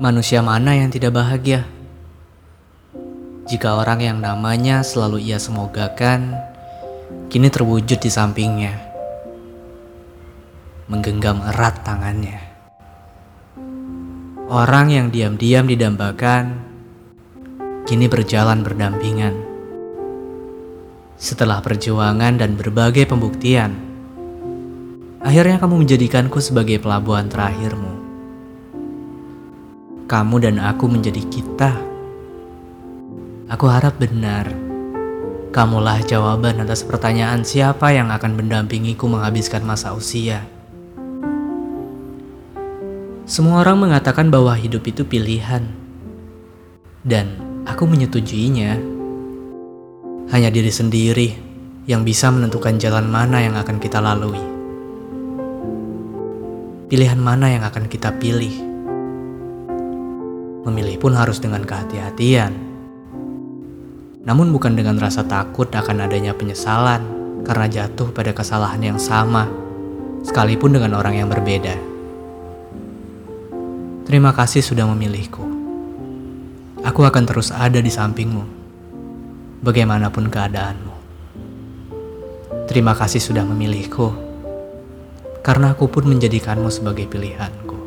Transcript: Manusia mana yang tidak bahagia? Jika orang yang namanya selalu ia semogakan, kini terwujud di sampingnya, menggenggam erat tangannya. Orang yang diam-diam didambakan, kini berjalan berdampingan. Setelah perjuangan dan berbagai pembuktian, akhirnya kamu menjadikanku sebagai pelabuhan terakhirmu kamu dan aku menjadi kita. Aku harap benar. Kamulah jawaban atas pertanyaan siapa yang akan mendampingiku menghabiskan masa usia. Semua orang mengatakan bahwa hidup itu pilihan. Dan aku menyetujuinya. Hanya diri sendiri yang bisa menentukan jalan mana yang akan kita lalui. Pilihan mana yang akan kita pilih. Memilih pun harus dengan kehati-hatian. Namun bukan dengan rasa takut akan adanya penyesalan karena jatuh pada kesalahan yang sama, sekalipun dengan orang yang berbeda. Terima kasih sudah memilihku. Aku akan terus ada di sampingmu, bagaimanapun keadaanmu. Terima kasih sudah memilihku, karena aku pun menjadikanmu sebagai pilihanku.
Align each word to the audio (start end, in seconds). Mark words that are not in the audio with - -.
Manusia 0.00 0.40
mana 0.40 0.72
yang 0.72 0.88
tidak 0.88 1.12
bahagia? 1.12 1.68
Jika 3.44 3.76
orang 3.76 4.00
yang 4.00 4.18
namanya 4.24 4.80
selalu 4.80 5.20
ia 5.20 5.36
semogakan, 5.36 6.32
kini 7.28 7.52
terwujud 7.52 8.00
di 8.00 8.08
sampingnya, 8.08 8.72
menggenggam 10.88 11.44
erat 11.44 11.84
tangannya. 11.84 12.40
Orang 14.48 14.88
yang 14.88 15.12
diam-diam 15.12 15.68
didambakan, 15.68 16.56
kini 17.84 18.08
berjalan 18.08 18.64
berdampingan. 18.64 19.36
Setelah 21.20 21.60
perjuangan 21.60 22.40
dan 22.40 22.56
berbagai 22.56 23.04
pembuktian, 23.04 23.76
akhirnya 25.20 25.60
kamu 25.60 25.84
menjadikanku 25.84 26.40
sebagai 26.40 26.80
pelabuhan 26.80 27.28
terakhirmu 27.28 28.01
kamu 30.12 30.44
dan 30.44 30.60
aku 30.60 30.92
menjadi 30.92 31.24
kita. 31.32 31.72
Aku 33.48 33.64
harap 33.64 33.96
benar. 33.96 34.52
Kamulah 35.56 36.04
jawaban 36.04 36.60
atas 36.60 36.84
pertanyaan 36.84 37.40
siapa 37.48 37.96
yang 37.96 38.12
akan 38.12 38.36
mendampingiku 38.36 39.08
menghabiskan 39.08 39.64
masa 39.64 39.96
usia. 39.96 40.44
Semua 43.24 43.64
orang 43.64 43.88
mengatakan 43.88 44.28
bahwa 44.28 44.52
hidup 44.52 44.84
itu 44.84 45.00
pilihan. 45.08 45.64
Dan 47.00 47.32
aku 47.64 47.88
menyetujuinya. 47.88 48.76
Hanya 50.28 50.52
diri 50.52 50.68
sendiri 50.68 51.28
yang 51.88 52.04
bisa 52.04 52.28
menentukan 52.28 52.76
jalan 52.76 53.08
mana 53.08 53.40
yang 53.40 53.56
akan 53.56 53.80
kita 53.80 53.96
lalui. 53.96 54.44
Pilihan 56.92 57.16
mana 57.16 57.48
yang 57.48 57.64
akan 57.64 57.88
kita 57.88 58.12
pilih. 58.20 58.71
Memilih 60.62 61.02
pun 61.02 61.18
harus 61.18 61.42
dengan 61.42 61.66
kehati-hatian. 61.66 62.54
Namun 64.22 64.54
bukan 64.54 64.78
dengan 64.78 64.94
rasa 65.02 65.26
takut 65.26 65.66
akan 65.66 66.06
adanya 66.06 66.30
penyesalan 66.38 67.02
karena 67.42 67.66
jatuh 67.66 68.14
pada 68.14 68.30
kesalahan 68.30 68.78
yang 68.78 68.98
sama, 69.02 69.50
sekalipun 70.22 70.70
dengan 70.78 70.94
orang 70.94 71.18
yang 71.18 71.26
berbeda. 71.26 71.74
Terima 74.06 74.30
kasih 74.30 74.62
sudah 74.62 74.86
memilihku. 74.86 75.42
Aku 76.86 77.02
akan 77.02 77.26
terus 77.26 77.50
ada 77.50 77.82
di 77.82 77.90
sampingmu, 77.90 78.46
bagaimanapun 79.66 80.30
keadaanmu. 80.30 80.94
Terima 82.70 82.94
kasih 82.94 83.18
sudah 83.18 83.42
memilihku, 83.42 84.14
karena 85.42 85.74
aku 85.74 85.90
pun 85.90 86.06
menjadikanmu 86.06 86.70
sebagai 86.70 87.10
pilihanku. 87.10 87.81